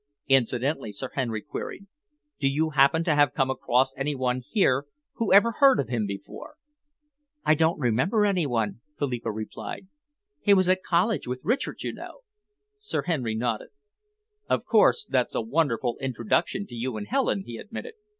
"Incidentally," 0.27 0.91
Sir 0.91 1.11
Henry 1.13 1.43
queried, 1.43 1.85
"do 2.39 2.47
you 2.47 2.71
happen 2.71 3.03
to 3.03 3.13
have 3.13 3.35
come 3.35 3.51
across 3.51 3.93
any 3.95 4.15
one 4.15 4.41
here 4.49 4.85
who 5.17 5.31
ever 5.31 5.51
heard 5.59 5.79
of 5.79 5.89
him 5.89 6.07
before?" 6.07 6.55
"I 7.45 7.53
don't 7.53 7.79
remember 7.79 8.25
any 8.25 8.47
one," 8.47 8.81
Philippa 8.97 9.31
replied. 9.31 9.89
"He 10.41 10.55
was 10.55 10.67
at 10.67 10.81
college 10.81 11.27
with 11.27 11.41
Richard, 11.43 11.83
you 11.83 11.93
know." 11.93 12.21
Sir 12.79 13.03
Henry 13.03 13.35
nodded. 13.35 13.69
"Of 14.49 14.65
course, 14.65 15.05
that's 15.05 15.35
a 15.35 15.41
wonderful 15.41 15.99
introduction 16.01 16.65
to 16.65 16.73
you 16.73 16.97
and 16.97 17.05
Helen," 17.07 17.43
he 17.45 17.57
admitted. 17.57 17.93